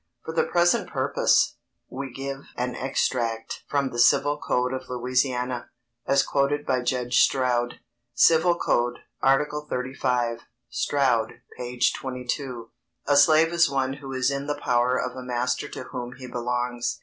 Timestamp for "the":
0.33-0.45, 3.91-3.99, 14.47-14.59